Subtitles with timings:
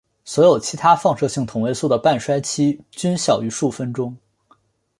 [0.25, 4.17] 所有其他放射性同位素的半衰期均小于数分钟。